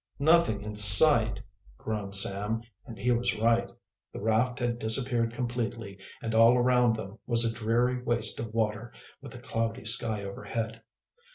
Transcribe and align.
"Nothing 0.17 0.63
in 0.63 0.73
sight!" 0.75 1.43
groaned 1.77 2.15
Sam, 2.15 2.63
and 2.87 2.97
he 2.97 3.11
was 3.11 3.37
right. 3.37 3.69
The 4.11 4.19
raft 4.19 4.57
had 4.57 4.79
disappeared 4.79 5.31
completely, 5.31 5.99
and 6.23 6.33
all 6.33 6.57
around 6.57 6.95
them 6.95 7.19
was 7.27 7.45
a 7.45 7.53
dreary 7.53 8.01
waste 8.01 8.39
of 8.39 8.51
water, 8.51 8.91
with 9.21 9.35
a 9.35 9.39
cloudy 9.39 9.85
sky 9.85 10.23
overhead. 10.23 10.81